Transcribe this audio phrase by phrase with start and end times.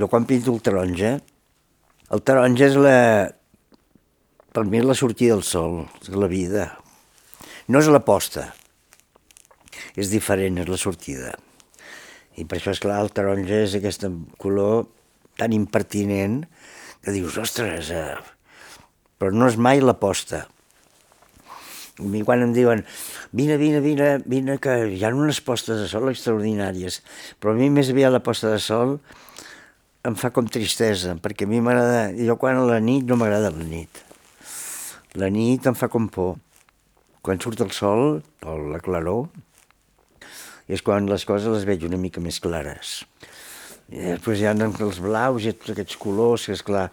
[0.00, 1.18] Jo quan pinto el taronja,
[2.08, 2.94] el taronja és la...
[4.50, 6.64] Per mi és la sortida del sol, és la vida.
[7.68, 8.46] No és la posta.
[10.00, 11.34] És diferent, és la sortida.
[12.40, 14.08] I per això, és clar, el taronja és aquest
[14.40, 14.88] color
[15.36, 16.46] tan impertinent
[17.04, 18.16] que dius, ostres, eh...
[19.20, 20.46] però no és mai la posta.
[22.00, 22.86] A mi quan em diuen,
[23.36, 27.02] vine, vine, vine, vine, que hi ha unes postes de sol extraordinàries,
[27.36, 29.02] però a mi més aviat la posta de sol
[30.06, 33.52] em fa com tristesa, perquè a mi m'agrada, jo quan a la nit no m'agrada
[33.52, 34.00] la nit.
[35.20, 36.38] La nit em fa com por.
[37.20, 39.26] Quan surt el sol, o la claror,
[40.70, 43.02] és quan les coses les veig una mica més clares.
[43.90, 46.86] I després hi ha els blaus i tots aquests colors, que és clar,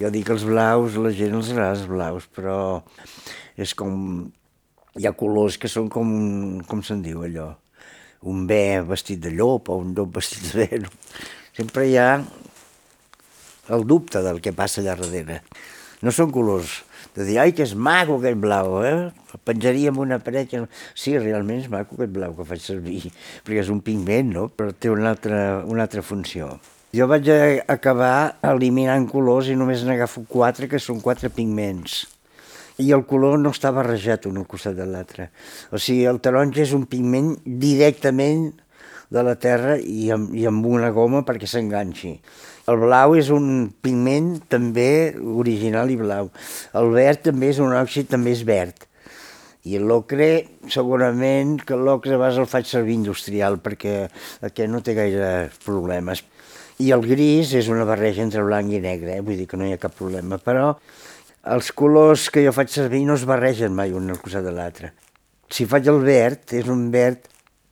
[0.00, 2.58] jo dic els blaus, la gent els agrada els blaus, però
[3.56, 4.28] és com...
[4.98, 6.08] Hi ha colors que són com,
[6.66, 7.52] com se'n diu allò,
[8.26, 10.80] un bé vestit de llop o un llop vestit de bé.
[11.54, 12.08] Sempre hi ha
[13.70, 15.40] el dubte del que passa allà darrere.
[16.00, 16.80] No són colors
[17.14, 19.10] de dir, ai, que és maco aquest blau, eh?
[19.46, 20.60] Penjaria en una paret que...
[20.94, 23.00] Sí, realment és maco aquest blau que faig servir,
[23.46, 24.46] perquè és un pigment, no?
[24.54, 26.52] Però té una altra, una altra funció.
[26.94, 27.26] Jo vaig
[27.70, 32.04] acabar eliminant colors i només n'agafo quatre, que són quatre pigments.
[32.80, 35.28] I el color no està barrejat un al costat de l'altre.
[35.74, 38.52] O sigui, el taronja és un pigment directament
[39.10, 42.14] de la terra i amb, i amb una goma perquè s'enganxi.
[42.70, 46.30] El blau és un pigment també original i blau.
[46.78, 48.86] El verd també és un òxid, també és verd.
[49.66, 50.28] I l'ocre,
[50.72, 54.08] segurament que l'ocre a el faig servir industrial perquè
[54.46, 56.22] aquest no té gaire problemes.
[56.80, 59.20] I el gris és una barreja entre blanc i negre, eh?
[59.20, 60.38] vull dir que no hi ha cap problema.
[60.38, 60.78] Però
[61.50, 64.94] els colors que jo faig servir no es barregen mai un al costat de l'altre.
[65.50, 67.26] Si faig el verd, és un verd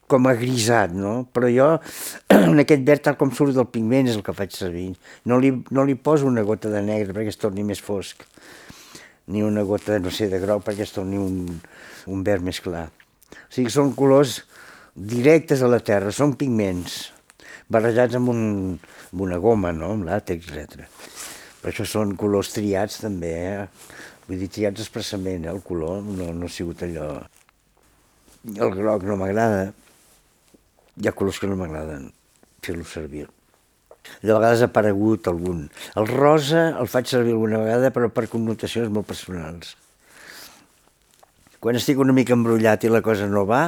[0.08, 1.28] com a grisat, no?
[1.34, 1.68] Però jo,
[2.34, 4.90] en aquest verd, tal com surt del pigment, és el que faig servir.
[5.28, 8.24] No li, no li poso una gota de negre perquè es torni més fosc,
[9.28, 11.60] ni una gota, no sé, de groc perquè es torni un,
[12.08, 12.88] un verd més clar.
[12.88, 14.40] O sigui, són colors
[14.98, 17.00] directes a la terra, són pigments,
[17.70, 18.42] barrejats amb, un,
[19.12, 20.88] amb una goma, no?, amb làtex, etc.
[21.62, 23.66] Per això són colors triats també, eh?
[24.28, 25.52] Vull dir, triats expressament, eh?
[25.52, 27.10] el color no, no ha sigut allò...
[28.48, 29.72] El groc no m'agrada,
[30.98, 32.08] hi ha colors que no m'agraden
[32.64, 33.26] fer-lo servir.
[34.22, 35.66] De vegades ha aparegut algun.
[35.98, 39.76] El rosa el faig servir alguna vegada, però per connotacions molt personals.
[41.62, 43.62] Quan estic una mica embrullat i la cosa no va,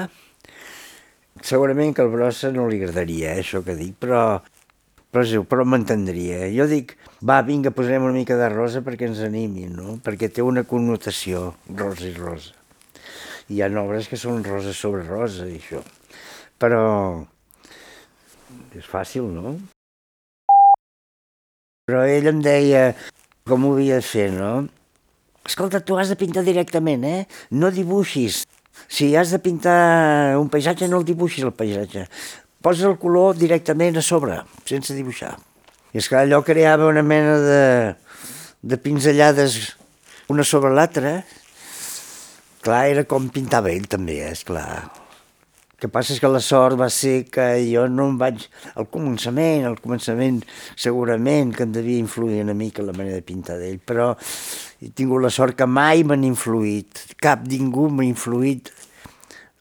[1.42, 4.40] segurament que el brossa no li agradaria, eh, això que dic, però,
[5.10, 6.44] però, però m'entendria.
[6.54, 9.98] Jo dic, va, vinga, posarem una mica de rosa perquè ens animin, no?
[10.06, 12.54] Perquè té una connotació, rosa i rosa.
[13.50, 15.82] Hi ha obres que són rosa sobre rosa, i això
[16.60, 16.84] però
[18.76, 19.56] és fàcil, no?
[21.88, 22.92] Però ell em deia
[23.48, 24.68] com ho havia de fer, no?
[25.48, 27.24] Escolta, tu has de pintar directament, eh?
[27.50, 28.44] No dibuixis.
[28.86, 32.06] Si has de pintar un paisatge, no el dibuixis, el paisatge.
[32.62, 34.36] Posa el color directament a sobre,
[34.68, 35.34] sense dibuixar.
[35.90, 37.62] I és que allò creava una mena de,
[38.62, 39.58] de pinzellades
[40.30, 41.18] una sobre l'altra.
[42.60, 44.99] Clar, era com pintava ell també, és clar
[45.80, 48.44] que passa és que la sort va ser que jo no em vaig...
[48.78, 50.42] Al començament, al començament
[50.78, 54.12] segurament que em devia influir una mica la manera de pintar d'ell, però
[54.80, 58.70] he tingut la sort que mai m'han influït, cap ningú m'ha influït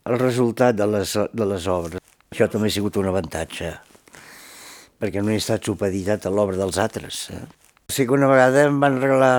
[0.10, 2.04] el resultat de les, de les obres.
[2.30, 3.72] Això també ha sigut un avantatge,
[5.02, 7.28] perquè no he estat supeditat a l'obra dels altres.
[7.34, 7.46] Eh?
[7.90, 9.34] O sigui que una vegada em van regalar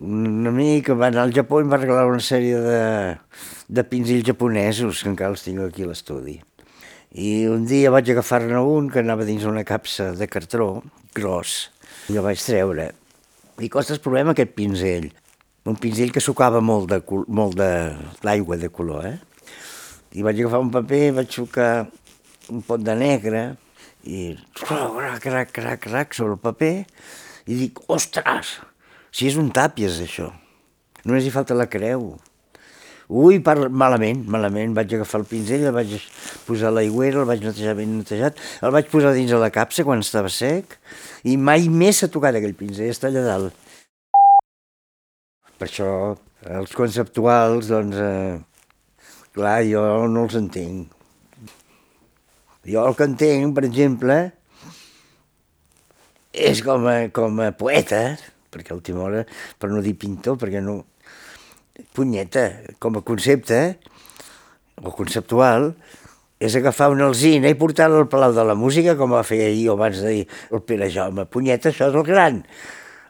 [0.00, 2.84] un amic va anar al Japó i va regalar una sèrie de,
[3.68, 6.38] de pinzells japonesos, que encara els tinc aquí a l'estudi.
[7.10, 10.80] I un dia vaig agafar-ne un que anava dins una capsa de cartró
[11.14, 11.68] gros.
[12.08, 12.90] I el vaig treure.
[13.60, 15.10] I costa el problema aquest pinzell.
[15.68, 17.70] Un pinzell que sucava molt de, molt de
[18.24, 19.18] l'aigua de color, eh?
[20.16, 21.72] I vaig agafar un paper, vaig sucar
[22.50, 23.44] un pot de negre
[24.08, 26.74] i crac, crac, crac, crac, sobre el paper
[27.50, 28.56] i dic, ostres,
[29.10, 30.30] si és un tàpies, això.
[31.04, 32.12] Només hi falta la creu.
[33.10, 33.56] Ui, per...
[33.68, 34.74] malament, malament.
[34.76, 35.96] Vaig agafar el pinzell, el vaig
[36.46, 39.84] posar a l'aigüera, el vaig netejar ben netejat, el vaig posar dins de la capsa
[39.86, 40.76] quan estava sec
[41.26, 43.66] i mai més s'ha tocat aquell pinzell, està allà dalt.
[45.58, 45.90] Per això,
[46.60, 50.94] els conceptuals, doncs, eh, clar, jo no els entenc.
[52.70, 54.20] Jo el que entenc, per exemple,
[56.30, 58.04] és com a, com a poeta,
[58.50, 59.24] perquè a última hora,
[59.58, 60.80] per no dir pintor, perquè no,
[61.96, 62.48] punyeta,
[62.82, 63.60] com a concepte,
[64.80, 65.72] o conceptual,
[66.40, 69.68] és agafar una alzina i portar-la al Palau de la Música, com va fer ahir
[69.68, 71.26] o abans d'ahir el Pere Jaume.
[71.28, 72.40] Punyeta, això és el gran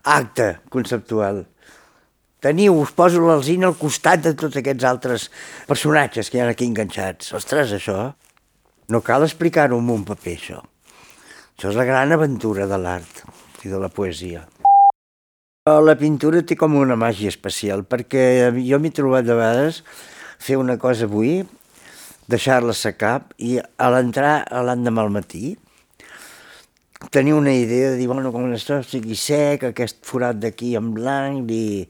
[0.02, 1.44] acte conceptual.
[2.40, 5.28] Teniu, us poso l'alzina al costat de tots aquests altres
[5.68, 7.34] personatges que hi ha aquí enganxats.
[7.36, 7.98] Ostres, això,
[8.90, 10.62] no cal explicar-ho amb un paper, això.
[11.54, 13.22] Això és la gran aventura de l'art
[13.62, 14.46] i de la poesia.
[15.78, 19.82] La pintura té com una màgia especial, perquè jo m'he trobat de vegades
[20.40, 21.42] fer una cosa avui,
[22.30, 24.34] deixar-la secar i a l'entrar
[24.66, 25.56] l'endemà al matí
[27.08, 31.46] tenir una idea de dir, bueno, com això sigui sec, aquest forat d'aquí en blanc,
[31.48, 31.86] li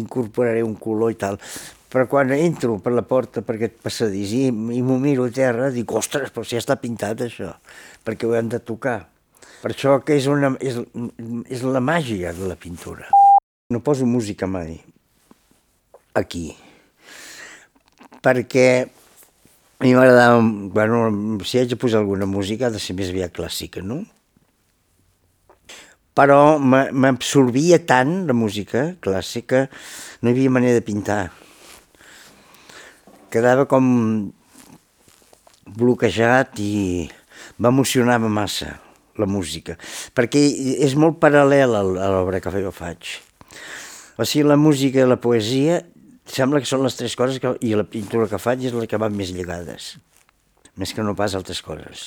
[0.00, 1.38] incorporaré un color i tal.
[1.92, 5.68] Però quan entro per la porta per aquest passadís i, i m'ho miro a terra,
[5.74, 7.52] dic, ostres, però si ja està pintat això,
[8.06, 9.02] perquè ho hem de tocar.
[9.60, 10.80] Per això que és, una, és,
[11.52, 13.23] és la màgia de la pintura.
[13.72, 14.74] No poso música mai
[16.12, 16.50] aquí,
[18.20, 20.42] perquè a mi m'agradava,
[20.76, 24.02] bueno, si haig de posar alguna música ha de ser més aviat clàssica, no?
[26.12, 29.64] Però m'absorbia tant la música clàssica,
[30.20, 31.32] no hi havia manera de pintar.
[33.32, 33.84] Quedava com
[35.64, 37.08] bloquejat i
[37.56, 38.74] m'emocionava massa
[39.16, 39.80] la música,
[40.12, 40.50] perquè
[40.84, 43.22] és molt paral·lel a l'obra que jo faig.
[44.16, 45.80] O sigui, la música i la poesia
[46.30, 49.00] sembla que són les tres coses que, i la pintura que faig és la que
[49.00, 49.96] van més lligades,
[50.78, 52.06] més que no pas altres coses.